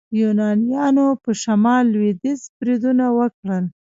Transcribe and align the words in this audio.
یونانیانو 0.21 1.05
په 1.23 1.31
شمال 1.41 1.83
لویدیځ 1.93 2.41
بریدونه 2.59 3.05
وکړل. 3.17 3.65